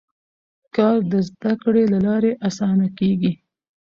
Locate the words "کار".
0.75-0.97